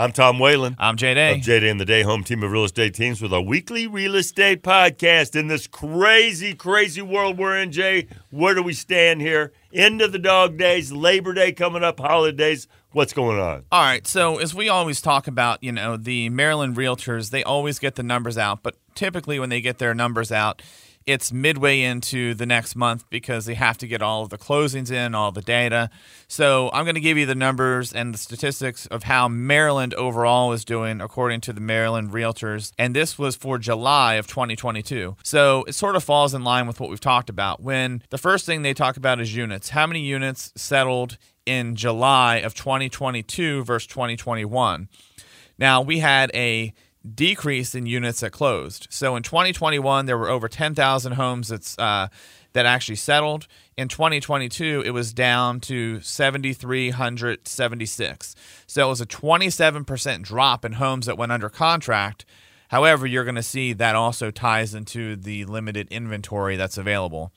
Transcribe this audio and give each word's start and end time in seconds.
I'm 0.00 0.12
Tom 0.12 0.38
Whalen. 0.38 0.76
I'm 0.78 0.96
Jay 0.96 1.12
Day. 1.12 1.34
Of 1.34 1.42
Jay 1.42 1.60
Day 1.60 1.68
and 1.68 1.78
the 1.78 1.84
Day 1.84 2.00
Home 2.00 2.24
Team 2.24 2.42
of 2.42 2.50
Real 2.50 2.64
Estate 2.64 2.94
Teams 2.94 3.20
with 3.20 3.34
our 3.34 3.42
weekly 3.42 3.86
real 3.86 4.14
estate 4.14 4.62
podcast. 4.62 5.38
In 5.38 5.48
this 5.48 5.66
crazy, 5.66 6.54
crazy 6.54 7.02
world 7.02 7.36
we're 7.36 7.58
in, 7.58 7.70
Jay, 7.70 8.06
where 8.30 8.54
do 8.54 8.62
we 8.62 8.72
stand 8.72 9.20
here? 9.20 9.52
End 9.74 10.00
of 10.00 10.12
the 10.12 10.18
dog 10.18 10.56
days, 10.56 10.90
Labor 10.90 11.34
Day 11.34 11.52
coming 11.52 11.84
up, 11.84 12.00
holidays. 12.00 12.66
What's 12.92 13.12
going 13.12 13.38
on? 13.38 13.66
All 13.70 13.82
right. 13.82 14.06
So, 14.06 14.38
as 14.38 14.54
we 14.54 14.70
always 14.70 15.02
talk 15.02 15.26
about, 15.26 15.62
you 15.62 15.70
know, 15.70 15.98
the 15.98 16.30
Maryland 16.30 16.76
realtors, 16.76 17.28
they 17.28 17.44
always 17.44 17.78
get 17.78 17.96
the 17.96 18.02
numbers 18.02 18.38
out, 18.38 18.62
but 18.62 18.76
typically 18.94 19.38
when 19.38 19.50
they 19.50 19.60
get 19.60 19.76
their 19.76 19.92
numbers 19.92 20.32
out, 20.32 20.62
it's 21.06 21.32
midway 21.32 21.80
into 21.80 22.34
the 22.34 22.46
next 22.46 22.76
month 22.76 23.08
because 23.10 23.46
they 23.46 23.54
have 23.54 23.78
to 23.78 23.86
get 23.86 24.02
all 24.02 24.22
of 24.22 24.28
the 24.28 24.38
closings 24.38 24.90
in, 24.90 25.14
all 25.14 25.32
the 25.32 25.42
data. 25.42 25.90
So 26.28 26.70
I'm 26.72 26.84
going 26.84 26.94
to 26.94 27.00
give 27.00 27.16
you 27.16 27.26
the 27.26 27.34
numbers 27.34 27.92
and 27.92 28.12
the 28.12 28.18
statistics 28.18 28.86
of 28.86 29.04
how 29.04 29.26
Maryland 29.26 29.94
overall 29.94 30.52
is 30.52 30.64
doing 30.64 31.00
according 31.00 31.40
to 31.42 31.52
the 31.52 31.60
Maryland 31.60 32.10
Realtors. 32.10 32.72
And 32.78 32.94
this 32.94 33.18
was 33.18 33.34
for 33.34 33.58
July 33.58 34.14
of 34.14 34.26
2022. 34.26 35.16
So 35.22 35.64
it 35.66 35.72
sort 35.72 35.96
of 35.96 36.04
falls 36.04 36.34
in 36.34 36.44
line 36.44 36.66
with 36.66 36.80
what 36.80 36.90
we've 36.90 37.00
talked 37.00 37.30
about. 37.30 37.62
When 37.62 38.02
the 38.10 38.18
first 38.18 38.44
thing 38.46 38.62
they 38.62 38.74
talk 38.74 38.96
about 38.96 39.20
is 39.20 39.34
units. 39.34 39.70
How 39.70 39.86
many 39.86 40.00
units 40.00 40.52
settled 40.54 41.16
in 41.46 41.76
July 41.76 42.36
of 42.36 42.54
2022 42.54 43.64
versus 43.64 43.86
2021? 43.86 44.88
Now 45.58 45.80
we 45.80 45.98
had 45.98 46.30
a 46.34 46.74
decrease 47.14 47.74
in 47.74 47.86
units 47.86 48.20
that 48.20 48.30
closed. 48.30 48.86
So 48.90 49.16
in 49.16 49.22
2021, 49.22 50.06
there 50.06 50.18
were 50.18 50.28
over 50.28 50.48
10,000 50.48 51.12
homes 51.12 51.48
that's, 51.48 51.78
uh, 51.78 52.08
that 52.52 52.66
actually 52.66 52.96
settled. 52.96 53.46
In 53.76 53.86
2022, 53.88 54.82
it 54.84 54.90
was 54.90 55.12
down 55.12 55.60
to 55.60 56.00
7,376. 56.00 58.34
So 58.66 58.86
it 58.86 58.88
was 58.88 59.00
a 59.00 59.06
27% 59.06 60.22
drop 60.22 60.64
in 60.64 60.72
homes 60.72 61.06
that 61.06 61.16
went 61.16 61.30
under 61.32 61.48
contract. 61.48 62.24
However, 62.68 63.06
you're 63.06 63.24
going 63.24 63.34
to 63.34 63.42
see 63.42 63.72
that 63.72 63.96
also 63.96 64.30
ties 64.30 64.74
into 64.74 65.16
the 65.16 65.44
limited 65.46 65.88
inventory 65.90 66.56
that's 66.56 66.78
available. 66.78 67.32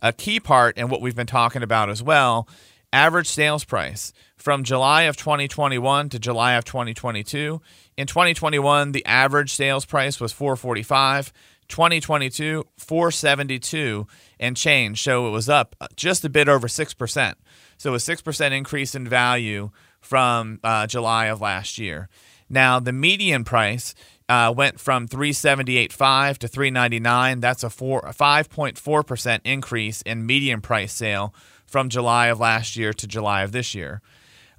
A 0.00 0.12
key 0.12 0.40
part, 0.40 0.78
and 0.78 0.90
what 0.90 1.00
we've 1.00 1.16
been 1.16 1.26
talking 1.26 1.62
about 1.62 1.90
as 1.90 2.02
well, 2.02 2.48
average 2.92 3.28
sales 3.28 3.64
price 3.64 4.12
from 4.36 4.64
July 4.64 5.02
of 5.02 5.16
2021 5.16 6.08
to 6.10 6.18
July 6.18 6.54
of 6.54 6.64
2022 6.64 7.60
in 7.96 8.06
2021, 8.06 8.92
the 8.92 9.04
average 9.04 9.52
sales 9.52 9.84
price 9.84 10.20
was 10.20 10.32
445. 10.32 11.32
2022, 11.68 12.66
472 12.76 14.06
and 14.38 14.56
change. 14.56 15.02
So 15.02 15.26
it 15.26 15.30
was 15.30 15.48
up 15.48 15.74
just 15.96 16.24
a 16.24 16.28
bit 16.28 16.48
over 16.48 16.66
6%. 16.66 17.34
So 17.78 17.94
a 17.94 17.98
6% 17.98 18.52
increase 18.52 18.94
in 18.94 19.08
value 19.08 19.70
from 20.00 20.60
uh, 20.62 20.86
July 20.86 21.26
of 21.26 21.40
last 21.40 21.78
year. 21.78 22.08
Now, 22.50 22.78
the 22.78 22.92
median 22.92 23.44
price 23.44 23.94
uh, 24.28 24.52
went 24.54 24.80
from 24.80 25.08
378.5 25.08 26.38
to 26.38 26.48
399. 26.48 27.40
That's 27.40 27.62
a, 27.62 27.70
four, 27.70 28.00
a 28.00 28.12
5.4% 28.12 29.40
increase 29.44 30.02
in 30.02 30.26
median 30.26 30.60
price 30.60 30.92
sale 30.92 31.34
from 31.72 31.88
July 31.88 32.26
of 32.26 32.38
last 32.38 32.76
year 32.76 32.92
to 32.92 33.06
July 33.06 33.42
of 33.42 33.50
this 33.50 33.74
year. 33.74 34.02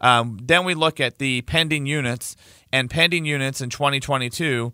Um, 0.01 0.39
then 0.41 0.65
we 0.65 0.73
look 0.73 0.99
at 0.99 1.19
the 1.19 1.43
pending 1.43 1.85
units, 1.85 2.35
and 2.73 2.89
pending 2.89 3.23
units 3.25 3.61
in 3.61 3.69
2022 3.69 4.73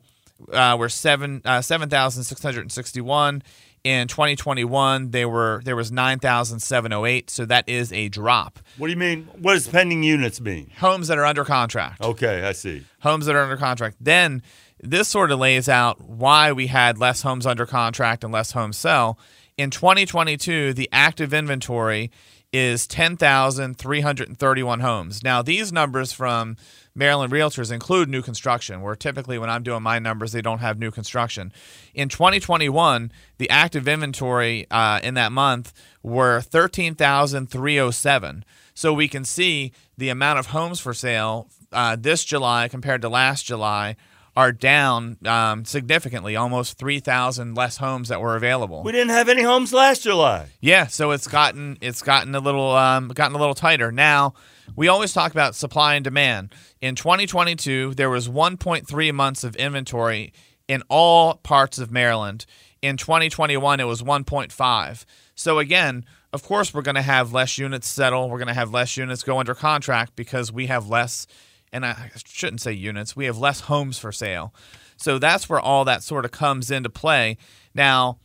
uh, 0.54 0.76
were 0.80 0.90
seven 0.90 1.42
uh, 1.44 1.62
seven 1.62 1.90
thousand 1.90 2.24
six 2.24 2.42
hundred 2.42 2.72
sixty 2.72 3.02
one. 3.02 3.44
In 3.82 4.10
2021, 4.10 5.12
they 5.12 5.26
were 5.26 5.62
there 5.64 5.76
was 5.78 5.90
9,708, 5.90 7.30
so 7.30 7.46
that 7.46 7.70
is 7.70 7.94
a 7.94 8.10
drop. 8.10 8.60
What 8.78 8.88
do 8.88 8.92
you 8.92 9.00
mean? 9.00 9.30
What 9.38 9.54
does 9.54 9.70
pending 9.70 10.04
units 10.04 10.42
mean? 10.42 10.70
Homes 10.80 11.08
that 11.08 11.18
are 11.18 11.26
under 11.26 11.46
contract. 11.46 12.02
Okay, 12.02 12.44
I 12.44 12.52
see. 12.52 12.84
Homes 13.00 13.26
that 13.26 13.36
are 13.36 13.42
under 13.42 13.56
contract. 13.56 13.96
Then 14.02 14.44
this 14.82 15.08
sort 15.08 15.32
of 15.32 15.40
lays 15.40 15.70
out 15.70 16.02
why 16.02 16.52
we 16.52 16.68
had 16.68 16.98
less 16.98 17.22
homes 17.22 17.46
under 17.46 17.66
contract 17.66 18.26
and 18.26 18.34
less 18.34 18.52
homes 18.52 18.76
sell. 18.76 19.18
In 19.60 19.70
2022, 19.72 20.74
the 20.74 20.88
active 20.90 21.34
inventory 21.34 22.12
is 22.54 22.88
10,331 22.88 24.80
homes. 24.80 25.22
Now, 25.22 25.42
these 25.42 25.74
numbers 25.74 26.14
from 26.14 26.56
Maryland 26.96 27.34
Realtors 27.34 27.70
include 27.70 28.08
new 28.08 28.22
construction, 28.22 28.80
where 28.80 28.96
typically 28.96 29.38
when 29.38 29.50
I'm 29.50 29.64
doing 29.64 29.84
my 29.84 30.00
numbers, 30.00 30.32
they 30.32 30.42
don't 30.42 30.60
have 30.60 30.80
new 30.80 30.92
construction. 30.92 31.52
In 31.94 32.08
2021, 32.08 33.12
the 33.38 33.50
active 33.50 33.86
inventory 33.86 34.66
uh, 34.72 35.02
in 35.04 35.16
that 35.16 35.34
month 35.34 35.74
were 36.04 36.40
13,307. 36.40 38.46
So 38.74 38.94
we 38.94 39.10
can 39.10 39.26
see 39.26 39.74
the 39.98 40.08
amount 40.08 40.40
of 40.40 40.46
homes 40.46 40.80
for 40.80 40.94
sale 40.94 41.50
uh, 41.74 41.98
this 42.00 42.24
July 42.24 42.70
compared 42.70 43.02
to 43.02 43.10
last 43.10 43.46
July 43.46 43.98
are 44.40 44.54
down 44.54 45.18
um, 45.26 45.66
significantly, 45.66 46.38
almost 46.38 46.78
3,000 46.78 47.56
less 47.56 47.76
homes 47.76 48.08
that 48.08 48.22
were 48.22 48.38
available. 48.38 48.84
We 48.84 48.94
didn't 48.94 49.10
have 49.10 49.28
any 49.28 49.44
homes 49.44 49.74
last 49.74 50.04
July. 50.04 50.48
Yeah, 50.62 50.88
so 50.88 51.12
it's 51.12 51.28
gotten 51.28 51.78
it's 51.82 52.02
gotten 52.02 52.34
a 52.34 52.40
little 52.40 52.72
um, 52.72 53.10
gotten 53.10 53.36
a 53.36 53.38
little 53.38 53.54
tighter. 53.54 53.92
Now, 53.92 54.36
we 54.78 54.88
always 54.88 55.12
talk 55.12 55.34
about 55.34 55.56
supply 55.56 55.96
and 55.96 56.06
demand. 56.06 56.54
In 56.80 56.96
2022, 56.96 57.96
there 57.96 58.10
was 58.10 58.30
1.3 58.30 59.14
months 59.14 59.44
of 59.44 59.58
inventory 59.58 60.32
in 60.70 60.84
all 60.88 61.34
parts 61.36 61.78
of 61.78 61.92
Maryland. 61.92 62.46
In 62.82 62.96
2021, 62.96 63.82
it 63.82 63.84
was 63.84 64.02
1.5. 64.02 65.06
So 65.36 65.60
again, 65.60 66.06
of 66.32 66.44
course, 66.44 66.74
we're 66.74 66.82
going 66.82 66.96
to 66.96 67.02
have 67.02 67.34
less 67.34 67.58
units 67.58 67.90
settle. 67.90 68.30
We're 68.30 68.38
going 68.38 68.48
to 68.48 68.54
have 68.54 68.72
less 68.72 68.96
units 68.96 69.22
go 69.22 69.38
under 69.38 69.54
contract 69.54 70.16
because 70.16 70.50
we 70.50 70.68
have 70.68 70.88
less 70.88 71.28
and 71.72 71.86
I 71.86 72.12
shouldn't 72.26 72.62
say 72.62 72.74
units, 72.74 73.16
we 73.16 73.26
have 73.26 73.38
less 73.38 73.62
homes 73.62 74.00
for 74.00 74.12
sale. 74.12 74.54
So 74.98 75.20
that's 75.20 75.48
where 75.48 75.60
all 75.60 75.86
that 75.86 76.04
sort 76.04 76.26
of 76.26 76.32
comes 76.32 76.72
into 76.72 76.90
play. 76.90 77.38
Now, 77.74 78.20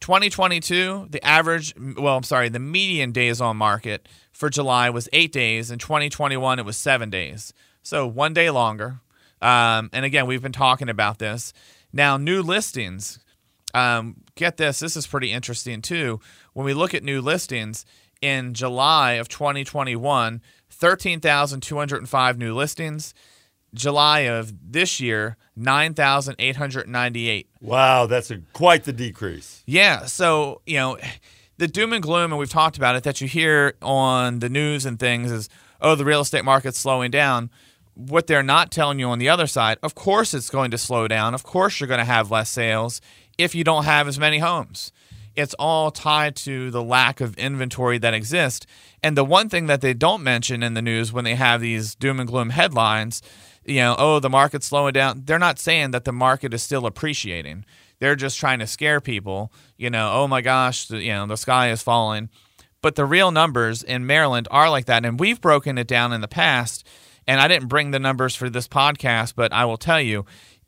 2022, 0.00 1.08
the 1.10 1.24
average, 1.24 1.74
well, 1.96 2.16
I'm 2.16 2.22
sorry, 2.22 2.48
the 2.48 2.58
median 2.58 3.12
days 3.12 3.40
on 3.40 3.56
market 3.56 4.08
for 4.32 4.50
July 4.50 4.90
was 4.90 5.08
eight 5.12 5.32
days. 5.32 5.70
In 5.70 5.78
2021, 5.78 6.58
it 6.58 6.64
was 6.64 6.76
seven 6.76 7.10
days. 7.10 7.52
So 7.82 8.06
one 8.06 8.34
day 8.34 8.50
longer. 8.50 9.00
Um, 9.40 9.90
and 9.92 10.04
again, 10.04 10.26
we've 10.26 10.42
been 10.42 10.52
talking 10.52 10.88
about 10.88 11.18
this. 11.18 11.52
Now, 11.92 12.16
new 12.16 12.42
listings, 12.42 13.20
um, 13.74 14.16
get 14.34 14.56
this, 14.56 14.80
this 14.80 14.96
is 14.96 15.06
pretty 15.06 15.32
interesting 15.32 15.82
too. 15.82 16.20
When 16.52 16.66
we 16.66 16.74
look 16.74 16.94
at 16.94 17.04
new 17.04 17.20
listings 17.20 17.86
in 18.20 18.54
July 18.54 19.12
of 19.12 19.28
2021, 19.28 20.40
13,205 20.70 22.38
new 22.38 22.54
listings. 22.54 23.14
July 23.74 24.20
of 24.20 24.54
this 24.72 25.00
year, 25.00 25.36
9,898. 25.54 27.48
Wow, 27.60 28.06
that's 28.06 28.30
a, 28.30 28.38
quite 28.52 28.84
the 28.84 28.92
decrease. 28.92 29.62
Yeah. 29.66 30.06
So, 30.06 30.62
you 30.66 30.76
know, 30.76 30.98
the 31.58 31.68
doom 31.68 31.92
and 31.92 32.02
gloom, 32.02 32.32
and 32.32 32.38
we've 32.38 32.50
talked 32.50 32.76
about 32.76 32.96
it, 32.96 33.02
that 33.04 33.20
you 33.20 33.28
hear 33.28 33.74
on 33.82 34.40
the 34.40 34.48
news 34.48 34.86
and 34.86 34.98
things 34.98 35.30
is, 35.30 35.48
oh, 35.80 35.94
the 35.94 36.04
real 36.04 36.22
estate 36.22 36.44
market's 36.44 36.78
slowing 36.78 37.10
down. 37.10 37.50
What 37.94 38.26
they're 38.26 38.42
not 38.42 38.70
telling 38.70 38.98
you 38.98 39.08
on 39.08 39.18
the 39.18 39.28
other 39.28 39.46
side, 39.46 39.78
of 39.82 39.94
course 39.94 40.34
it's 40.34 40.50
going 40.50 40.70
to 40.72 40.78
slow 40.78 41.08
down. 41.08 41.34
Of 41.34 41.44
course 41.44 41.80
you're 41.80 41.88
going 41.88 41.98
to 41.98 42.04
have 42.04 42.30
less 42.30 42.50
sales 42.50 43.00
if 43.38 43.54
you 43.54 43.64
don't 43.64 43.84
have 43.84 44.06
as 44.08 44.18
many 44.18 44.38
homes 44.38 44.92
it's 45.36 45.54
all 45.54 45.90
tied 45.90 46.34
to 46.36 46.70
the 46.70 46.82
lack 46.82 47.20
of 47.20 47.36
inventory 47.36 47.98
that 47.98 48.14
exists. 48.14 48.66
And 49.02 49.16
the 49.16 49.24
one 49.24 49.48
thing 49.48 49.66
that 49.66 49.82
they 49.82 49.94
don't 49.94 50.22
mention 50.22 50.62
in 50.62 50.74
the 50.74 50.82
news 50.82 51.12
when 51.12 51.24
they 51.24 51.34
have 51.34 51.60
these 51.60 51.94
doom 51.94 52.18
and 52.18 52.28
gloom 52.28 52.50
headlines, 52.50 53.22
you 53.64 53.76
know, 53.76 53.94
oh, 53.98 54.18
the 54.18 54.30
market's 54.30 54.66
slowing 54.66 54.94
down, 54.94 55.22
they're 55.24 55.38
not 55.38 55.58
saying 55.58 55.90
that 55.90 56.04
the 56.04 56.12
market 56.12 56.54
is 56.54 56.62
still 56.62 56.86
appreciating. 56.86 57.64
They're 57.98 58.16
just 58.16 58.38
trying 58.38 58.58
to 58.60 58.66
scare 58.66 59.00
people, 59.00 59.52
you 59.76 59.90
know, 59.90 60.12
oh 60.12 60.28
my 60.28 60.40
gosh, 60.40 60.90
you 60.90 61.12
know, 61.12 61.26
the 61.26 61.36
sky 61.36 61.70
is 61.70 61.82
falling. 61.82 62.30
But 62.82 62.94
the 62.94 63.04
real 63.04 63.30
numbers 63.30 63.82
in 63.82 64.06
Maryland 64.06 64.48
are 64.50 64.70
like 64.70 64.86
that. 64.86 65.04
And 65.04 65.18
we've 65.18 65.40
broken 65.40 65.78
it 65.78 65.88
down 65.88 66.12
in 66.12 66.20
the 66.20 66.28
past. 66.28 66.86
And 67.26 67.40
I 67.40 67.48
didn't 67.48 67.68
bring 67.68 67.90
the 67.90 67.98
numbers 67.98 68.36
for 68.36 68.48
this 68.48 68.68
podcast, 68.68 69.34
but 69.34 69.52
I 69.52 69.64
will 69.64 69.78
tell 69.78 70.00
you 70.00 70.24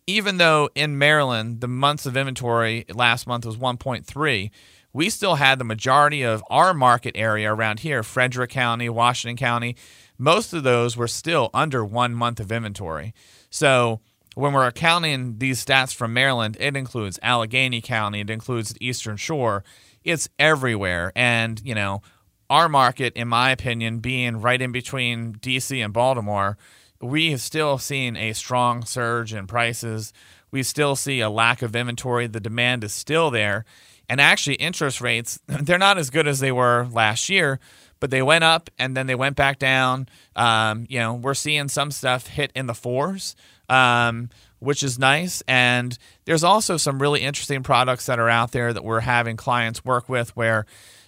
even 0.08 0.38
though 0.38 0.70
in 0.74 0.96
Maryland 0.96 1.60
the 1.60 1.68
months 1.68 2.06
of 2.06 2.16
inventory 2.16 2.86
last 2.92 3.26
month 3.26 3.44
was 3.44 3.58
1.3, 3.58 4.50
we 4.90 5.10
still 5.10 5.34
had 5.34 5.58
the 5.58 5.64
majority 5.64 6.22
of 6.22 6.42
our 6.48 6.72
market 6.72 7.14
area 7.14 7.52
around 7.52 7.80
here, 7.80 8.02
Frederick 8.02 8.50
County, 8.50 8.88
Washington 8.88 9.36
County, 9.36 9.76
most 10.16 10.54
of 10.54 10.62
those 10.62 10.96
were 10.96 11.06
still 11.06 11.50
under 11.52 11.84
one 11.84 12.14
month 12.14 12.40
of 12.40 12.50
inventory. 12.50 13.12
So 13.50 14.00
when 14.34 14.54
we're 14.54 14.66
accounting 14.66 15.38
these 15.40 15.62
stats 15.62 15.94
from 15.94 16.14
Maryland, 16.14 16.56
it 16.58 16.74
includes 16.74 17.18
Allegany 17.22 17.82
County, 17.82 18.20
it 18.20 18.30
includes 18.30 18.72
the 18.72 18.84
Eastern 18.84 19.18
Shore, 19.18 19.62
it's 20.04 20.30
everywhere. 20.38 21.12
And, 21.14 21.60
you 21.62 21.74
know, 21.74 22.00
our 22.48 22.70
market, 22.70 23.12
in 23.14 23.28
my 23.28 23.50
opinion, 23.50 23.98
being 23.98 24.40
right 24.40 24.62
in 24.62 24.72
between 24.72 25.34
DC 25.34 25.84
and 25.84 25.92
Baltimore, 25.92 26.56
we 27.00 27.30
have 27.30 27.40
still 27.40 27.78
seen 27.78 28.16
a 28.16 28.32
strong 28.32 28.84
surge 28.84 29.32
in 29.32 29.46
prices. 29.46 30.12
We 30.50 30.62
still 30.62 30.96
see 30.96 31.20
a 31.20 31.30
lack 31.30 31.62
of 31.62 31.76
inventory. 31.76 32.26
The 32.26 32.40
demand 32.40 32.84
is 32.84 32.92
still 32.92 33.30
there. 33.30 33.64
And 34.08 34.20
actually, 34.20 34.54
interest 34.56 35.00
rates, 35.00 35.38
they're 35.46 35.78
not 35.78 35.98
as 35.98 36.10
good 36.10 36.26
as 36.26 36.40
they 36.40 36.52
were 36.52 36.88
last 36.90 37.28
year, 37.28 37.60
but 38.00 38.10
they 38.10 38.22
went 38.22 38.44
up 38.44 38.70
and 38.78 38.96
then 38.96 39.06
they 39.06 39.14
went 39.14 39.36
back 39.36 39.58
down. 39.58 40.08
Um, 40.34 40.86
you 40.88 40.98
know, 40.98 41.14
we're 41.14 41.34
seeing 41.34 41.68
some 41.68 41.90
stuff 41.90 42.26
hit 42.26 42.50
in 42.54 42.66
the 42.66 42.74
fours. 42.74 43.36
Um, 43.68 44.30
which 44.60 44.82
is 44.82 44.98
nice. 44.98 45.42
And 45.46 45.96
there's 46.24 46.44
also 46.44 46.76
some 46.76 47.00
really 47.00 47.20
interesting 47.20 47.62
products 47.62 48.06
that 48.06 48.18
are 48.18 48.28
out 48.28 48.52
there 48.52 48.72
that 48.72 48.84
we're 48.84 49.00
having 49.00 49.36
clients 49.36 49.84
work 49.84 50.08
with 50.08 50.34
where 50.36 50.66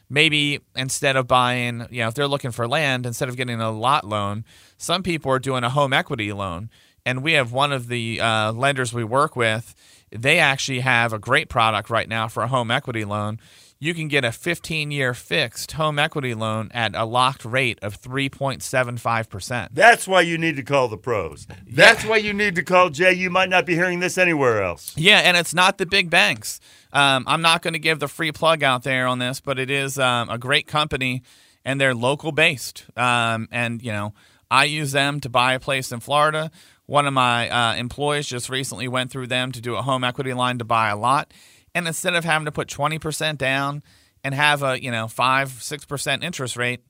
maybe 0.08 0.60
instead 0.76 1.16
of 1.16 1.26
buying, 1.26 1.86
you 1.90 2.02
know, 2.02 2.08
if 2.08 2.14
they're 2.14 2.28
looking 2.28 2.50
for 2.50 2.68
land, 2.68 3.06
instead 3.06 3.28
of 3.28 3.36
getting 3.36 3.60
a 3.60 3.70
lot 3.70 4.06
loan, 4.06 4.44
some 4.80 5.02
people 5.02 5.30
are 5.30 5.38
doing 5.38 5.64
a 5.64 5.70
home 5.70 5.92
equity 5.92 6.32
loan. 6.32 6.70
And 7.06 7.22
we 7.22 7.32
have 7.32 7.52
one 7.52 7.72
of 7.72 7.88
the 7.88 8.20
uh, 8.20 8.52
lenders 8.52 8.92
we 8.92 9.04
work 9.04 9.34
with, 9.34 9.74
they 10.10 10.38
actually 10.38 10.80
have 10.80 11.12
a 11.12 11.18
great 11.18 11.48
product 11.48 11.88
right 11.88 12.08
now 12.08 12.28
for 12.28 12.42
a 12.42 12.48
home 12.48 12.70
equity 12.70 13.04
loan 13.04 13.38
you 13.82 13.94
can 13.94 14.08
get 14.08 14.24
a 14.24 14.30
15 14.30 14.90
year 14.90 15.14
fixed 15.14 15.72
home 15.72 15.98
equity 15.98 16.34
loan 16.34 16.70
at 16.72 16.94
a 16.94 17.06
locked 17.06 17.46
rate 17.46 17.78
of 17.80 18.00
3.75%. 18.00 19.68
That's 19.72 20.06
why 20.06 20.20
you 20.20 20.36
need 20.36 20.56
to 20.56 20.62
call 20.62 20.88
the 20.88 20.98
pros. 20.98 21.46
That's 21.66 22.04
yeah. 22.04 22.10
why 22.10 22.18
you 22.18 22.34
need 22.34 22.54
to 22.56 22.62
call 22.62 22.90
Jay. 22.90 23.14
You 23.14 23.30
might 23.30 23.48
not 23.48 23.64
be 23.64 23.74
hearing 23.74 24.00
this 24.00 24.18
anywhere 24.18 24.62
else. 24.62 24.94
Yeah, 24.96 25.20
and 25.20 25.36
it's 25.36 25.54
not 25.54 25.78
the 25.78 25.86
big 25.86 26.10
banks. 26.10 26.60
Um, 26.92 27.24
I'm 27.26 27.40
not 27.40 27.62
going 27.62 27.72
to 27.72 27.78
give 27.78 28.00
the 28.00 28.08
free 28.08 28.32
plug 28.32 28.62
out 28.62 28.82
there 28.82 29.06
on 29.06 29.18
this, 29.18 29.40
but 29.40 29.58
it 29.58 29.70
is 29.70 29.98
um, 29.98 30.28
a 30.28 30.36
great 30.36 30.66
company 30.66 31.22
and 31.64 31.80
they're 31.80 31.94
local 31.94 32.32
based. 32.32 32.84
Um, 32.96 33.48
and, 33.50 33.82
you 33.82 33.92
know, 33.92 34.12
I 34.50 34.64
use 34.64 34.92
them 34.92 35.20
to 35.20 35.28
buy 35.28 35.54
a 35.54 35.60
place 35.60 35.92
in 35.92 36.00
Florida. 36.00 36.50
One 36.86 37.06
of 37.06 37.12
my 37.12 37.48
uh, 37.48 37.74
employees 37.76 38.26
just 38.26 38.48
recently 38.48 38.88
went 38.88 39.10
through 39.10 39.28
them 39.28 39.52
to 39.52 39.60
do 39.60 39.76
a 39.76 39.82
home 39.82 40.02
equity 40.02 40.32
line 40.32 40.58
to 40.58 40.64
buy 40.64 40.88
a 40.88 40.96
lot 40.96 41.32
and 41.74 41.86
instead 41.86 42.14
of 42.14 42.24
having 42.24 42.46
to 42.46 42.52
put 42.52 42.68
20% 42.68 43.38
down 43.38 43.82
and 44.24 44.34
have 44.34 44.62
a, 44.62 44.82
you 44.82 44.90
know, 44.90 45.08
5 45.08 45.48
6% 45.48 46.24
interest 46.24 46.56
rate, 46.56 46.80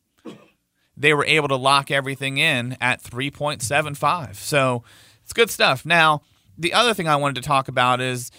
they 0.96 1.14
were 1.14 1.24
able 1.24 1.48
to 1.48 1.56
lock 1.56 1.90
everything 1.90 2.38
in 2.38 2.76
at 2.80 3.02
3.75. 3.02 4.36
So, 4.36 4.84
it's 5.22 5.32
good 5.32 5.50
stuff. 5.50 5.86
Now, 5.86 6.22
the 6.58 6.74
other 6.74 6.92
thing 6.92 7.08
I 7.08 7.16
wanted 7.16 7.36
to 7.36 7.46
talk 7.46 7.68
about 7.68 8.00
is 8.00 8.30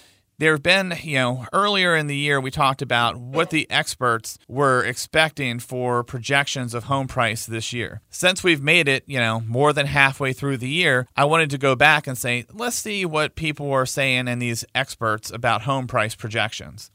there 0.42 0.54
have 0.54 0.64
been, 0.64 0.96
you 1.04 1.18
know, 1.18 1.46
earlier 1.54 1.96
in 1.96 2.08
the 2.08 2.16
year 2.16 2.42
we 2.42 2.50
talked 2.50 2.82
about 2.82 3.16
what 3.16 3.52
the 3.52 3.70
experts 3.70 4.40
were 4.48 4.84
expecting 4.84 5.60
for 5.60 6.04
projections 6.04 6.74
of 6.74 6.86
home 6.86 7.08
price 7.08 7.46
this 7.46 7.72
year. 7.72 8.02
Since 8.10 8.44
we've 8.44 8.60
made 8.60 8.88
it, 8.88 9.04
you 9.06 9.20
know, 9.20 9.42
more 9.42 9.72
than 9.72 9.86
halfway 9.86 10.34
through 10.34 10.58
the 10.58 10.68
year, 10.68 11.06
I 11.16 11.26
wanted 11.26 11.52
to 11.52 11.60
go 11.60 11.76
back 11.76 12.08
and 12.08 12.18
say, 12.18 12.48
let's 12.52 12.76
see 12.76 13.06
what 13.06 13.36
people 13.36 13.68
were 13.68 13.86
saying 13.86 14.28
and 14.28 14.42
these 14.42 14.66
experts 14.74 15.30
about 15.30 15.62
home 15.62 15.86
price 15.86 16.16
projections. 16.16 16.90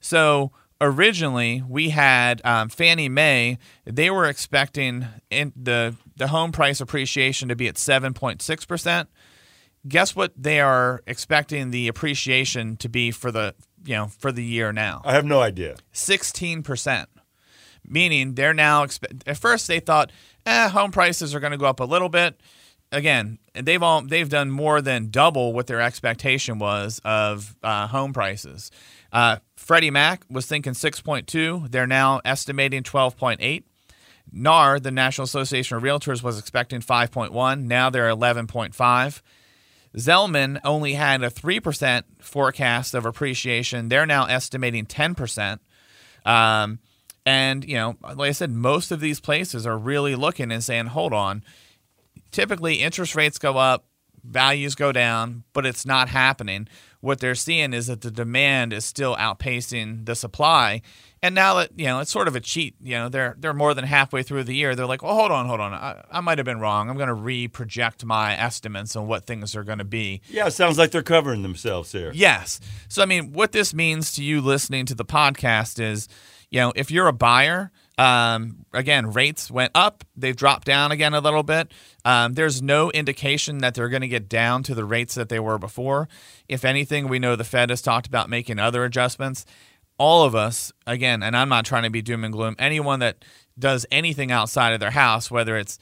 So, 0.00 0.52
originally 0.80 1.62
we 1.68 1.90
had 1.90 2.40
um, 2.42 2.70
Fannie 2.70 3.10
Mae. 3.10 3.58
They 3.84 4.08
were 4.10 4.24
expecting 4.24 5.08
in 5.28 5.52
the 5.54 5.94
the 6.16 6.28
home 6.28 6.52
price 6.52 6.80
appreciation 6.80 7.50
to 7.50 7.54
be 7.56 7.68
at 7.68 7.76
seven 7.76 8.14
point 8.14 8.40
six 8.40 8.64
percent 8.64 9.10
guess 9.88 10.14
what 10.14 10.32
they 10.36 10.60
are 10.60 11.02
expecting 11.06 11.70
the 11.70 11.88
appreciation 11.88 12.76
to 12.78 12.88
be 12.88 13.10
for 13.10 13.32
the 13.32 13.54
you 13.84 13.94
know 13.94 14.06
for 14.06 14.32
the 14.32 14.44
year 14.44 14.72
now? 14.72 15.02
I 15.04 15.12
have 15.12 15.24
no 15.24 15.40
idea. 15.40 15.76
16% 15.92 17.06
meaning 17.90 18.34
they're 18.34 18.54
now 18.54 18.84
expe- 18.84 19.22
at 19.26 19.36
first 19.36 19.66
they 19.66 19.80
thought 19.80 20.12
eh, 20.46 20.68
home 20.68 20.90
prices 20.90 21.34
are 21.34 21.40
going 21.40 21.52
to 21.52 21.58
go 21.58 21.66
up 21.66 21.80
a 21.80 21.84
little 21.84 22.08
bit. 22.08 22.40
Again 22.90 23.38
they've 23.54 23.82
all 23.82 24.02
they've 24.02 24.28
done 24.28 24.50
more 24.50 24.80
than 24.80 25.10
double 25.10 25.52
what 25.52 25.66
their 25.66 25.80
expectation 25.80 26.58
was 26.58 27.00
of 27.04 27.56
uh, 27.62 27.86
home 27.86 28.12
prices. 28.12 28.70
Uh, 29.12 29.38
freddie 29.56 29.90
mac 29.90 30.24
was 30.30 30.46
thinking 30.46 30.74
6.2 30.74 31.70
they're 31.70 31.86
now 31.86 32.20
estimating 32.24 32.82
12.8 32.82 33.64
NAR, 34.30 34.78
the 34.78 34.90
National 34.90 35.24
Association 35.24 35.78
of 35.78 35.82
Realtors, 35.82 36.22
was 36.22 36.38
expecting 36.38 36.80
5.1. 36.80 37.62
Now 37.62 37.88
they're 37.88 38.10
11.5. 38.10 39.22
Zelman 39.96 40.60
only 40.64 40.94
had 40.94 41.22
a 41.22 41.30
3% 41.30 42.02
forecast 42.20 42.94
of 42.94 43.06
appreciation. 43.06 43.88
They're 43.88 44.06
now 44.06 44.26
estimating 44.26 44.86
10%. 44.86 45.58
Um, 46.24 46.78
and, 47.24 47.64
you 47.64 47.76
know, 47.76 47.96
like 48.02 48.28
I 48.28 48.32
said, 48.32 48.50
most 48.50 48.90
of 48.90 49.00
these 49.00 49.20
places 49.20 49.66
are 49.66 49.76
really 49.76 50.14
looking 50.14 50.50
and 50.52 50.62
saying, 50.62 50.86
hold 50.86 51.12
on. 51.12 51.42
Typically, 52.30 52.76
interest 52.76 53.14
rates 53.14 53.38
go 53.38 53.56
up, 53.56 53.84
values 54.28 54.74
go 54.74 54.92
down, 54.92 55.44
but 55.52 55.66
it's 55.66 55.86
not 55.86 56.08
happening. 56.08 56.68
What 57.00 57.20
they're 57.20 57.34
seeing 57.34 57.72
is 57.72 57.86
that 57.86 58.00
the 58.00 58.10
demand 58.10 58.72
is 58.72 58.84
still 58.84 59.16
outpacing 59.16 60.06
the 60.06 60.16
supply. 60.16 60.82
And 61.22 61.34
now 61.34 61.54
that 61.54 61.70
you 61.76 61.86
know, 61.86 62.00
it's 62.00 62.10
sort 62.10 62.28
of 62.28 62.36
a 62.36 62.40
cheat. 62.40 62.74
You 62.80 62.96
know, 62.96 63.08
they're 63.08 63.36
they're 63.38 63.54
more 63.54 63.74
than 63.74 63.84
halfway 63.84 64.22
through 64.22 64.44
the 64.44 64.54
year. 64.54 64.74
They're 64.74 64.86
like, 64.86 65.02
well, 65.02 65.14
hold 65.14 65.30
on, 65.30 65.46
hold 65.46 65.60
on. 65.60 65.72
I, 65.72 66.04
I 66.10 66.20
might 66.20 66.38
have 66.38 66.44
been 66.44 66.60
wrong. 66.60 66.90
I'm 66.90 66.96
going 66.96 67.08
to 67.08 67.14
re-project 67.14 68.04
my 68.04 68.36
estimates 68.36 68.96
on 68.96 69.06
what 69.06 69.26
things 69.26 69.56
are 69.56 69.64
going 69.64 69.78
to 69.78 69.84
be. 69.84 70.20
Yeah, 70.28 70.46
it 70.46 70.52
sounds 70.52 70.78
like 70.78 70.90
they're 70.90 71.02
covering 71.02 71.42
themselves 71.42 71.92
here. 71.92 72.10
Yes. 72.14 72.60
So 72.88 73.02
I 73.02 73.06
mean, 73.06 73.32
what 73.32 73.52
this 73.52 73.72
means 73.72 74.12
to 74.14 74.24
you 74.24 74.40
listening 74.40 74.86
to 74.86 74.94
the 74.94 75.04
podcast 75.04 75.80
is, 75.80 76.08
you 76.50 76.60
know, 76.60 76.72
if 76.74 76.90
you're 76.90 77.08
a 77.08 77.12
buyer. 77.12 77.70
Um, 77.98 78.64
again, 78.72 79.12
rates 79.12 79.50
went 79.50 79.72
up. 79.74 80.04
They've 80.16 80.36
dropped 80.36 80.66
down 80.66 80.92
again 80.92 81.14
a 81.14 81.20
little 81.20 81.42
bit. 81.42 81.72
Um, 82.04 82.34
there's 82.34 82.62
no 82.62 82.90
indication 82.92 83.58
that 83.58 83.74
they're 83.74 83.88
going 83.88 84.02
to 84.02 84.08
get 84.08 84.28
down 84.28 84.62
to 84.64 84.74
the 84.74 84.84
rates 84.84 85.16
that 85.16 85.28
they 85.28 85.40
were 85.40 85.58
before. 85.58 86.08
If 86.48 86.64
anything, 86.64 87.08
we 87.08 87.18
know 87.18 87.34
the 87.34 87.44
Fed 87.44 87.70
has 87.70 87.82
talked 87.82 88.06
about 88.06 88.30
making 88.30 88.58
other 88.58 88.84
adjustments 88.84 89.44
all 89.98 90.24
of 90.24 90.34
us, 90.34 90.72
again, 90.86 91.22
and 91.22 91.36
I'm 91.36 91.48
not 91.48 91.64
trying 91.64 91.82
to 91.82 91.90
be 91.90 92.02
doom 92.02 92.24
and 92.24 92.32
gloom, 92.32 92.54
anyone 92.58 93.00
that 93.00 93.24
does 93.58 93.84
anything 93.90 94.30
outside 94.30 94.72
of 94.72 94.80
their 94.80 94.92
house, 94.92 95.30
whether 95.30 95.56
it's 95.56 95.78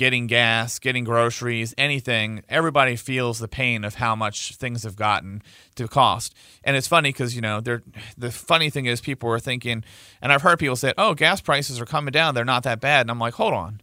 getting 0.00 0.26
gas, 0.26 0.78
getting 0.78 1.04
groceries, 1.04 1.74
anything, 1.76 2.42
everybody 2.48 2.96
feels 2.96 3.38
the 3.38 3.46
pain 3.46 3.84
of 3.84 3.96
how 3.96 4.16
much 4.16 4.56
things 4.56 4.82
have 4.82 4.96
gotten 4.96 5.42
to 5.74 5.86
cost. 5.86 6.34
And 6.64 6.74
it's 6.74 6.88
funny 6.88 7.10
because, 7.10 7.34
you 7.36 7.42
know, 7.42 7.60
they're, 7.60 7.82
the 8.16 8.30
funny 8.30 8.70
thing 8.70 8.86
is 8.86 9.02
people 9.02 9.28
are 9.28 9.38
thinking, 9.38 9.84
and 10.22 10.32
I've 10.32 10.40
heard 10.40 10.58
people 10.58 10.76
say, 10.76 10.94
oh, 10.96 11.12
gas 11.12 11.42
prices 11.42 11.78
are 11.78 11.84
coming 11.84 12.12
down. 12.12 12.34
They're 12.34 12.46
not 12.46 12.62
that 12.62 12.80
bad. 12.80 13.02
And 13.02 13.10
I'm 13.10 13.18
like, 13.18 13.34
hold 13.34 13.52
on. 13.52 13.82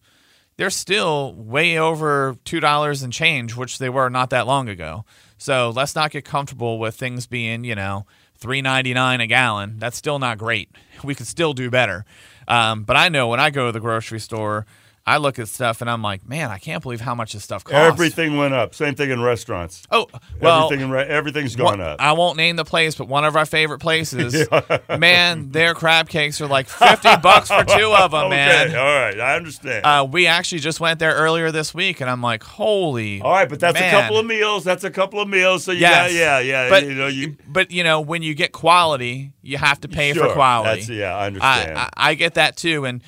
They're 0.56 0.72
still 0.72 1.36
way 1.36 1.78
over 1.78 2.36
$2 2.46 3.04
and 3.04 3.14
change, 3.14 3.56
which 3.56 3.78
they 3.78 3.88
were 3.90 4.10
not 4.10 4.32
that 4.32 4.48
long 4.48 4.70
ago. 4.70 5.06
So 5.38 5.70
let's 5.70 5.94
not 5.94 6.10
get 6.10 6.26
comfortable 6.26 6.80
with 6.80 6.96
things 6.96 7.28
being, 7.28 7.64
you 7.64 7.76
know, 7.76 8.08
3.99 8.42 9.22
a 9.22 9.28
gallon. 9.28 9.78
That's 9.78 9.98
still 9.98 10.18
not 10.18 10.40
great. 10.40 10.72
We 11.04 11.14
could 11.14 11.28
still 11.28 11.54
do 11.54 11.70
better. 11.70 12.06
Um, 12.48 12.86
but 12.86 12.96
I 12.96 13.08
know 13.10 13.28
when 13.28 13.40
I 13.40 13.52
go 13.52 13.68
to 13.68 13.72
the 13.72 13.80
grocery 13.80 14.20
store, 14.20 14.66
I 15.08 15.18
look 15.18 15.40
at 15.40 15.48
stuff 15.48 15.80
and 15.80 15.90
I'm 15.90 16.02
like, 16.02 16.28
man, 16.28 16.52
I 16.52 16.58
can't 16.58 16.84
believe 16.84 17.00
how 17.00 17.16
much 17.16 17.32
this 17.32 17.42
stuff 17.42 17.64
costs. 17.64 17.78
Everything 17.78 18.36
went 18.36 18.54
up. 18.54 18.76
Same 18.76 18.94
thing 18.94 19.10
in 19.10 19.22
restaurants. 19.22 19.84
Oh, 19.90 20.08
well, 20.42 20.66
everything 20.66 20.84
in 20.84 20.92
re- 20.92 21.08
everything's 21.08 21.56
going 21.56 21.80
up. 21.80 22.02
I 22.02 22.12
won't 22.12 22.36
name 22.36 22.58
the 22.58 22.66
place, 22.66 22.94
but 22.94 23.08
one 23.08 23.24
of 23.24 23.38
our 23.38 23.46
favorite 23.46 23.80
places, 23.80 24.50
man, 24.90 25.52
their 25.52 25.74
crab 25.74 26.10
cakes 26.10 26.42
are 26.42 26.48
like 26.48 26.68
fifty 26.68 27.16
bucks 27.24 27.48
for 27.48 27.64
two 27.64 27.94
of 27.94 28.12
them, 28.12 28.20
okay, 28.26 28.30
man. 28.32 28.76
All 28.76 28.84
right, 28.84 29.18
I 29.18 29.38
understand. 29.38 29.86
Uh, 29.86 30.06
we 30.12 30.28
actually 30.28 30.60
just 30.60 30.82
went 30.82 31.00
there 31.00 31.14
earlier 31.14 31.52
this 31.52 31.74
week, 31.74 32.02
and 32.02 32.10
I'm 32.10 32.22
like, 32.22 32.44
holy. 32.44 33.22
All 33.22 33.32
right, 33.32 33.48
but 33.48 33.62
that's 33.62 33.80
man. 33.80 33.96
a 33.96 34.02
couple 34.02 34.18
of 34.18 34.26
meals. 34.26 34.66
That's 34.66 34.84
a 34.84 34.92
couple 34.92 35.22
of 35.22 35.30
meals. 35.30 35.64
So 35.64 35.72
you 35.72 35.80
yes. 35.80 36.12
got, 36.12 36.14
yeah, 36.18 36.40
yeah. 36.40 36.70
But 36.70 36.84
you 36.84 36.96
know, 36.96 37.08
you. 37.08 37.38
But 37.48 37.72
you 37.72 37.86
know, 37.86 38.02
when 38.02 38.24
you 38.24 38.36
get 38.36 38.52
quality, 38.52 39.32
you 39.42 39.58
have 39.58 39.80
to 39.82 39.88
pay 39.88 40.12
Sure, 40.12 40.28
for 40.28 40.34
quality. 40.34 40.82
that's- 40.82 40.90
yeah, 40.90 41.16
I 41.16 41.28
understand. 41.28 41.78
I, 41.78 41.84
I, 41.84 42.10
I 42.10 42.14
get 42.16 42.34
that 42.34 42.58
too, 42.58 42.84
and 42.84 43.02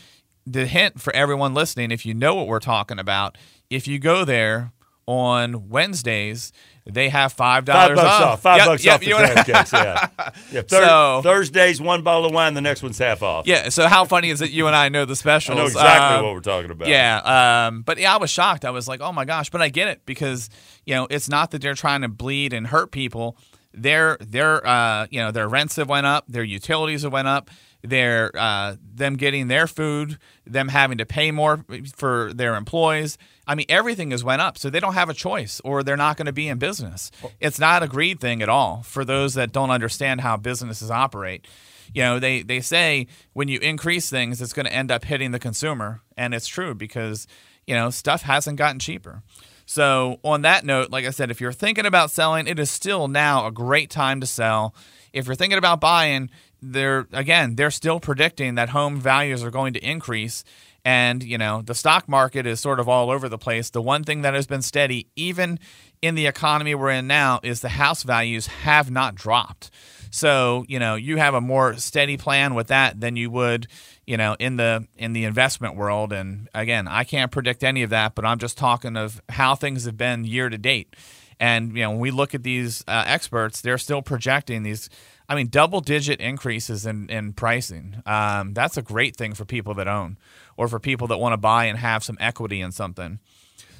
the 0.52 0.66
hint 0.66 1.00
for 1.02 1.14
everyone 1.16 1.54
listening, 1.54 1.92
if 1.92 2.06
you 2.06 2.14
know 2.14 2.36
what 2.36 2.48
we're 2.48 2.60
talking 2.60 3.00
about, 3.00 3.38
if 3.70 3.88
you 3.88 4.00
go 4.00 4.26
there 4.26 4.72
on 5.06 5.70
Wednesdays, 5.70 6.52
they 6.86 7.10
have 7.10 7.34
five 7.34 7.66
dollars 7.66 7.98
off. 8.00 8.22
off. 8.22 8.42
Five 8.42 8.58
Yep, 8.58 8.66
bucks 8.68 8.86
yep, 8.86 8.94
off 8.96 9.00
the 9.02 9.12
crab 9.12 9.46
cakes. 9.46 9.74
Yeah. 9.74 10.08
yeah 10.52 10.62
Thur- 10.62 10.86
So- 10.86 11.22
Thursdays, 11.24 11.82
one 11.82 12.02
bottle 12.04 12.26
of 12.28 12.32
wine. 12.34 12.54
The 12.54 12.62
next 12.62 12.82
one's 12.84 12.98
half 12.98 13.22
off. 13.24 13.48
Yeah. 13.48 13.70
So 13.70 13.88
how 13.88 14.06
funny 14.06 14.30
is 14.30 14.42
it? 14.42 14.50
You 14.52 14.68
and 14.68 14.76
I 14.76 14.90
know 14.90 15.06
the 15.06 15.12
I 15.12 15.16
specials. 15.16 15.58
know 15.58 15.66
exactly 15.66 16.18
Um, 16.18 16.26
what 16.26 16.34
we're 16.34 16.40
talking 16.42 16.72
about. 16.72 16.88
Yeah, 16.88 17.68
um, 17.68 17.82
but 17.84 17.98
yeah, 18.00 18.14
I 18.14 18.18
was 18.18 18.30
shocked. 18.30 18.66
I 18.66 18.72
was 18.72 18.88
like, 18.88 19.02
"Oh 19.02 19.12
my 19.12 19.26
gosh!" 19.26 19.50
But 19.50 19.62
I 19.62 19.70
get 19.70 19.88
it 19.88 20.02
because 20.06 20.50
you 20.86 20.96
know 20.96 21.08
it's 21.10 21.30
not 21.30 21.52
that 21.52 21.62
they're 21.62 21.76
trying 21.76 22.02
to 22.02 22.08
bleed 22.08 22.54
and 22.54 22.68
hurt 22.68 22.92
people. 22.92 23.38
Their 23.74 24.18
their 24.20 24.66
uh, 24.66 25.08
you 25.12 25.20
know 25.20 25.32
their 25.32 25.48
rents 25.48 25.76
have 25.76 25.90
went 25.90 26.08
up, 26.08 26.26
their 26.28 26.44
utilities 26.44 27.04
have 27.04 27.14
went 27.14 27.28
up, 27.28 27.50
their 27.82 28.32
uh, 28.36 28.76
them 28.82 29.16
getting 29.16 29.48
their 29.48 29.68
food, 29.68 30.18
them 30.46 30.68
having 30.68 30.98
to 30.98 31.06
pay 31.06 31.32
more 31.32 31.66
for 31.96 32.34
their 32.34 32.56
employees. 32.56 33.18
I 33.48 33.56
mean, 33.56 33.66
everything 33.70 34.12
has 34.12 34.24
went 34.24 34.42
up, 34.42 34.58
so 34.58 34.70
they 34.70 34.80
don't 34.80 34.94
have 34.94 35.10
a 35.10 35.14
choice, 35.14 35.60
or 35.64 35.82
they're 35.82 35.98
not 35.98 36.18
going 36.18 36.28
to 36.28 36.34
be 36.34 36.48
in 36.48 36.60
business. 36.60 37.10
It's 37.40 37.60
not 37.60 37.82
a 37.82 37.88
greed 37.88 38.20
thing 38.20 38.42
at 38.42 38.50
all 38.50 38.84
for 38.84 39.04
those 39.04 39.34
that 39.34 39.52
don't 39.52 39.72
understand 39.72 40.22
how 40.22 40.38
businesses 40.38 40.92
operate 40.92 41.46
you 41.94 42.02
know 42.02 42.20
they 42.20 42.42
they 42.42 42.62
say 42.62 43.08
when 43.34 43.48
you 43.48 43.60
increase 43.60 44.10
things 44.10 44.42
it's 44.42 44.54
going 44.54 44.66
to 44.66 44.74
end 44.74 44.92
up 44.92 45.04
hitting 45.06 45.32
the 45.32 45.40
consumer 45.40 46.02
and 46.18 46.34
it's 46.34 46.48
true 46.48 46.74
because 46.74 47.28
you 47.66 47.76
know 47.76 47.90
stuff 47.90 48.24
hasn't 48.24 48.58
gotten 48.58 48.80
cheaper 48.80 49.24
so 49.66 50.20
on 50.24 50.42
that 50.42 50.66
note 50.66 50.90
like 50.92 51.06
i 51.06 51.10
said 51.10 51.32
if 51.32 51.42
you're 51.42 51.52
thinking 51.52 51.86
about 51.86 52.12
selling 52.12 52.48
it 52.48 52.60
is 52.60 52.70
still 52.70 53.08
now 53.08 53.46
a 53.48 53.52
great 53.52 53.90
time 53.90 54.20
to 54.20 54.28
sell 54.28 54.74
if 55.14 55.26
you're 55.26 55.36
thinking 55.36 55.58
about 55.58 55.80
buying 55.80 56.30
they're 56.62 57.08
again 57.14 57.56
they're 57.56 57.72
still 57.72 58.00
predicting 58.00 58.56
that 58.56 58.70
home 58.70 59.00
values 59.00 59.44
are 59.44 59.52
going 59.52 59.74
to 59.74 59.80
increase 59.80 60.44
And, 60.86 61.24
you 61.24 61.38
know, 61.38 61.62
the 61.62 61.76
stock 61.76 62.08
market 62.08 62.46
is 62.46 62.60
sort 62.60 62.80
of 62.80 62.88
all 62.88 63.10
over 63.10 63.28
the 63.28 63.38
place. 63.38 63.70
The 63.70 63.82
one 63.82 64.04
thing 64.04 64.22
that 64.22 64.34
has 64.34 64.48
been 64.48 64.62
steady, 64.62 65.08
even 65.16 65.60
in 66.02 66.16
the 66.16 66.28
economy 66.28 66.74
we're 66.74 66.92
in 66.92 67.08
now, 67.08 67.40
is 67.44 67.62
the 67.62 67.70
house 67.70 68.04
values 68.04 68.48
have 68.48 68.90
not 68.90 69.16
dropped. 69.16 69.72
So, 70.12 70.66
you 70.68 70.80
know, 70.80 70.96
you 70.96 71.18
have 71.18 71.34
a 71.34 71.42
more 71.42 71.76
steady 71.76 72.18
plan 72.18 72.56
with 72.56 72.68
that 72.68 73.00
than 73.00 73.16
you 73.16 73.30
would, 73.30 73.68
you 74.08 74.18
know, 74.18 74.36
in 74.40 74.56
the 74.56 74.88
in 74.98 75.14
the 75.14 75.26
investment 75.26 75.76
world. 75.76 76.14
And 76.14 76.48
again, 76.56 76.88
I 76.88 77.04
can't 77.04 77.32
predict 77.32 77.64
any 77.64 77.84
of 77.84 77.92
that, 77.92 78.16
but 78.16 78.26
I'm 78.26 78.40
just 78.40 78.58
talking 78.58 78.98
of 78.98 79.22
how 79.30 79.54
things 79.56 79.86
have 79.86 79.98
been 79.98 80.24
year 80.24 80.50
to 80.50 80.58
date. 80.58 80.96
And 81.40 81.76
you 81.76 81.84
know, 81.84 81.92
when 81.92 82.00
we 82.00 82.12
look 82.12 82.36
at 82.36 82.44
these 82.44 82.84
uh, 82.88 83.04
experts, 83.06 83.62
they're 83.62 83.78
still 83.78 84.02
projecting 84.02 84.64
these. 84.64 84.90
I 85.28 85.36
mean, 85.36 85.48
double 85.48 85.80
digit 85.80 86.20
increases 86.20 86.86
in, 86.86 87.08
in 87.10 87.34
pricing. 87.34 88.02
Um, 88.06 88.54
that's 88.54 88.78
a 88.78 88.82
great 88.82 89.16
thing 89.16 89.36
for 89.36 89.46
people 89.46 89.76
that 89.76 89.88
own 89.88 90.18
or 90.58 90.68
for 90.68 90.80
people 90.80 91.08
that 91.08 91.20
want 91.20 91.34
to 91.34 91.38
buy 91.38 91.66
and 91.66 91.78
have 91.78 92.04
some 92.04 92.18
equity 92.20 92.62
in 92.62 92.72
something. 92.72 93.20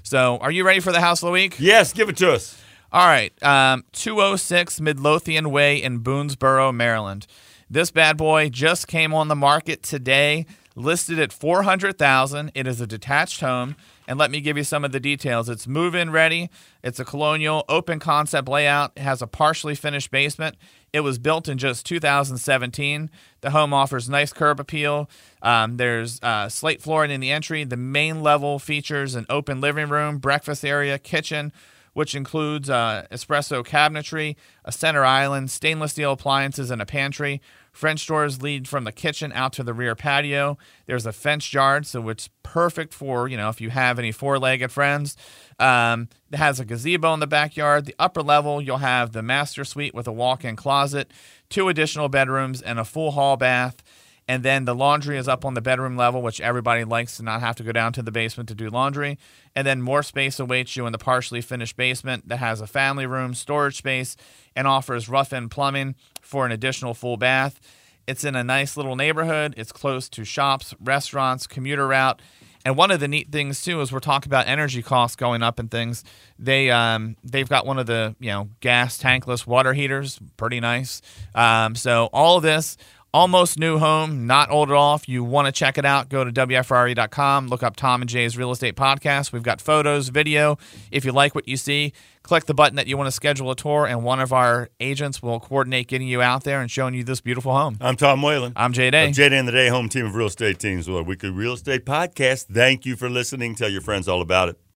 So, 0.04 0.38
are 0.38 0.52
you 0.52 0.64
ready 0.64 0.80
for 0.80 0.92
the 0.92 1.02
house 1.02 1.22
of 1.22 1.28
the 1.28 1.34
week? 1.34 1.56
Yes, 1.60 1.92
give 1.92 2.08
it 2.08 2.18
to 2.18 2.32
us. 2.32 2.62
All 2.92 3.06
right, 3.06 3.32
um, 3.44 3.84
206 3.92 4.82
Midlothian 4.82 5.52
Way 5.52 5.82
in 5.82 6.00
Boonsboro, 6.00 6.74
Maryland. 6.74 7.28
This 7.70 7.92
bad 7.92 8.18
boy 8.18 8.50
just 8.50 8.88
came 8.88 9.14
on 9.14 9.28
the 9.28 9.36
market 9.36 9.84
today, 9.84 10.48
listed 10.80 11.20
at 11.20 11.34
400,000. 11.34 12.52
It 12.56 12.66
is 12.66 12.80
a 12.82 12.88
detached 12.88 13.42
home, 13.42 13.76
and 14.08 14.18
let 14.18 14.32
me 14.32 14.42
give 14.42 14.58
you 14.58 14.64
some 14.64 14.86
of 14.86 14.92
the 14.92 15.00
details. 15.00 15.50
It's 15.50 15.68
move-in 15.68 16.10
ready. 16.10 16.50
It's 16.84 17.00
a 17.00 17.06
colonial 17.06 17.66
open 17.68 18.00
concept 18.00 18.48
layout. 18.48 18.94
It 18.96 19.02
has 19.02 19.22
a 19.22 19.28
partially 19.28 19.76
finished 19.76 20.10
basement. 20.10 20.56
It 20.92 21.02
was 21.02 21.20
built 21.20 21.48
in 21.48 21.58
just 21.58 21.86
2017. 21.86 23.10
The 23.42 23.52
home 23.52 23.74
offers 23.74 24.10
nice 24.10 24.34
curb 24.34 24.60
appeal. 24.60 25.10
Um, 25.42 25.78
there's 25.78 26.20
uh, 26.24 26.50
slate 26.50 26.82
flooring 26.82 27.12
in 27.12 27.20
the 27.20 27.32
entry. 27.32 27.64
The 27.64 27.78
main 27.78 28.24
level 28.24 28.58
features 28.58 29.16
an 29.16 29.26
open 29.30 29.62
living 29.62 29.90
room, 29.90 30.18
breakfast 30.18 30.66
area, 30.66 30.98
kitchen 30.98 31.52
which 31.94 32.16
includes 32.16 32.70
uh, 32.70 33.06
espresso 33.12 33.66
cabinetry, 33.66 34.36
a 34.66 34.72
center 34.72 35.06
island, 35.06 35.52
stainless 35.52 35.92
steel 35.92 36.12
appliances, 36.12 36.72
and 36.72 36.82
a 36.82 36.86
pantry. 36.86 37.42
French 37.72 38.06
doors 38.08 38.42
lead 38.42 38.68
from 38.68 38.84
the 38.84 38.92
kitchen 38.92 39.32
out 39.32 39.54
to 39.54 39.64
the 39.64 39.74
rear 39.74 39.96
patio. 39.96 40.58
There's 40.86 41.06
a 41.06 41.14
fence 41.14 41.54
yard, 41.54 41.86
so 41.86 42.10
it's 42.10 42.30
perfect 42.44 42.94
for 42.94 43.28
you 43.28 43.38
know 43.38 43.50
if 43.50 43.62
you 43.62 43.70
have 43.70 44.00
any 44.00 44.12
four-legged 44.12 44.72
friends. 44.72 45.16
Um, 45.60 46.10
it 46.32 46.38
has 46.38 46.60
a 46.60 46.66
gazebo 46.66 47.14
in 47.14 47.20
the 47.20 47.28
backyard. 47.28 47.86
The 47.86 47.96
upper 48.00 48.22
level, 48.22 48.62
you'll 48.62 48.78
have 48.78 49.12
the 49.12 49.22
master 49.22 49.64
suite 49.64 49.94
with 49.94 50.08
a 50.08 50.12
walk-in 50.12 50.56
closet, 50.56 51.12
two 51.50 51.70
additional 51.70 52.10
bedrooms, 52.10 52.62
and 52.62 52.80
a 52.80 52.86
full 52.86 53.12
hall 53.12 53.38
bath. 53.38 53.84
And 54.30 54.44
then 54.44 54.66
the 54.66 54.76
laundry 54.76 55.18
is 55.18 55.28
up 55.28 55.44
on 55.44 55.56
the 55.56 55.62
bedroom 55.62 55.98
level, 55.98 56.22
which 56.22 56.40
everybody 56.40 56.84
likes 56.84 57.18
to 57.18 57.24
not 57.24 57.42
have 57.42 57.56
to 57.56 57.64
go 57.64 57.72
down 57.72 57.94
to 57.94 58.04
the 58.04 58.12
basement 58.12 58.48
to 58.50 58.54
do 58.54 58.70
laundry. 58.70 59.18
And 59.56 59.66
then 59.66 59.82
more 59.82 60.04
space 60.04 60.40
awaits 60.40 60.76
you 60.76 60.86
in 60.86 60.92
the 60.92 61.00
partially 61.00 61.42
finished 61.42 61.76
basement 61.76 62.30
that 62.30 62.38
has 62.38 62.62
a 62.62 62.68
family 62.68 63.08
room, 63.08 63.34
storage 63.34 63.78
space, 63.78 64.16
and 64.56 64.68
offers 64.68 65.10
rough 65.10 65.34
in 65.34 65.50
plumbing 65.50 65.96
for 66.22 66.46
an 66.46 66.52
additional 66.52 66.94
full 66.94 67.18
bath. 67.18 67.60
It's 68.06 68.24
in 68.24 68.36
a 68.36 68.44
nice 68.44 68.78
little 68.78 68.96
neighborhood. 68.96 69.56
It's 69.58 69.72
close 69.72 70.08
to 70.10 70.24
shops, 70.24 70.76
restaurants, 70.80 71.48
commuter 71.48 71.88
route. 71.88 72.22
And 72.64 72.78
one 72.78 72.92
of 72.92 73.00
the 73.00 73.08
neat 73.08 73.32
things 73.32 73.64
too 73.64 73.82
is 73.82 73.92
we're 73.92 74.00
talking 74.00 74.30
about 74.30 74.48
energy 74.48 74.84
costs 74.84 75.16
going 75.16 75.42
up 75.42 75.58
and 75.58 75.72
things. 75.72 76.04
They 76.38 76.70
um, 76.70 77.16
they've 77.24 77.50
got 77.50 77.66
one 77.66 77.80
of 77.80 77.88
the 77.88 78.16
you 78.20 78.30
know 78.30 78.50
gas 78.60 79.02
tankless 79.02 79.48
water 79.48 79.74
heaters, 79.74 80.20
pretty 80.38 80.60
nice. 80.60 81.02
Um, 81.34 81.74
so 81.74 82.10
all 82.12 82.42
this 82.42 82.78
Almost 83.12 83.58
new 83.58 83.80
home, 83.80 84.28
not 84.28 84.52
old 84.52 84.70
at 84.70 84.76
all. 84.76 84.96
If 84.96 85.10
you 85.10 85.24
want 85.24 85.48
to 85.48 85.52
check 85.52 85.80
it 85.80 85.86
out, 85.86 86.10
go 86.10 86.24
to 86.24 86.32
WFRE.com, 86.32 87.48
look 87.48 87.64
up 87.64 87.76
Tom 87.76 88.02
and 88.04 88.10
Jay's 88.10 88.38
Real 88.38 88.52
Estate 88.52 88.76
Podcast. 88.76 89.32
We've 89.32 89.42
got 89.42 89.62
photos, 89.62 90.10
video. 90.10 90.60
If 90.92 91.06
you 91.06 91.12
like 91.12 91.34
what 91.34 91.48
you 91.48 91.58
see, 91.58 91.92
click 92.22 92.46
the 92.46 92.54
button 92.54 92.76
that 92.76 92.86
you 92.86 92.98
want 92.98 93.08
to 93.08 93.12
schedule 93.12 93.50
a 93.50 93.56
tour, 93.56 93.88
and 93.88 94.04
one 94.04 94.20
of 94.20 94.32
our 94.32 94.70
agents 94.80 95.24
will 95.24 95.40
coordinate 95.40 95.88
getting 95.88 96.08
you 96.08 96.22
out 96.22 96.44
there 96.44 96.62
and 96.62 96.70
showing 96.70 96.94
you 96.94 97.04
this 97.04 97.20
beautiful 97.20 97.52
home. 97.52 97.78
I'm 97.82 97.96
Tom 97.96 98.22
Whalen. 98.22 98.54
I'm 98.56 98.74
Jay 98.74 98.92
Day. 98.92 99.12
Jay 99.12 99.30
Day 99.30 99.40
and 99.40 99.48
the 99.48 99.54
Day 99.54 99.70
Home 99.70 99.90
Team 99.90 100.06
of 100.06 100.14
Real 100.14 100.28
Estate 100.28 100.60
Teams 100.60 100.88
with 100.88 100.98
our 100.98 101.04
weekly 101.04 101.32
real 101.32 101.54
estate 101.54 101.88
podcast. 101.88 102.46
Thank 102.46 102.86
you 102.86 102.96
for 102.96 103.10
listening. 103.10 103.56
Tell 103.56 103.70
your 103.70 103.82
friends 103.82 104.08
all 104.08 104.22
about 104.22 104.50
it. 104.50 104.60